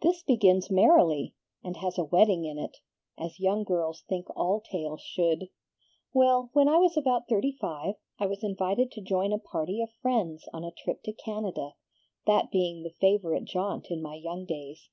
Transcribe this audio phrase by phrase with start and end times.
[0.00, 2.78] "This begins merrily, and has a wedding in it,
[3.16, 5.48] as young girls think all tales should.
[6.12, 9.92] Well, when I was about thirty five, I was invited to join a party of
[10.02, 11.74] friends on a trip to Canada,
[12.26, 14.88] that being the favorite jaunt in my young days.